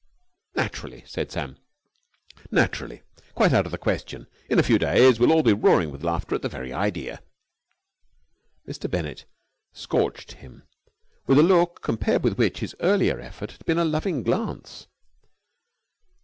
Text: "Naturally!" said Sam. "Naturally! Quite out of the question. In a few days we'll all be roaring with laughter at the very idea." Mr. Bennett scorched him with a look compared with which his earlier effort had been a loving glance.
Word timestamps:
"Naturally!" 0.55 1.03
said 1.05 1.31
Sam. 1.31 1.57
"Naturally! 2.49 3.03
Quite 3.35 3.53
out 3.53 3.67
of 3.67 3.71
the 3.71 3.77
question. 3.77 4.25
In 4.49 4.57
a 4.57 4.63
few 4.63 4.79
days 4.79 5.19
we'll 5.19 5.31
all 5.31 5.43
be 5.43 5.53
roaring 5.53 5.91
with 5.91 6.03
laughter 6.03 6.33
at 6.33 6.41
the 6.41 6.49
very 6.49 6.73
idea." 6.73 7.21
Mr. 8.67 8.89
Bennett 8.89 9.25
scorched 9.73 10.31
him 10.31 10.63
with 11.27 11.37
a 11.37 11.43
look 11.43 11.83
compared 11.83 12.23
with 12.23 12.39
which 12.39 12.61
his 12.61 12.75
earlier 12.79 13.19
effort 13.19 13.51
had 13.51 13.65
been 13.67 13.77
a 13.77 13.85
loving 13.85 14.23
glance. 14.23 14.87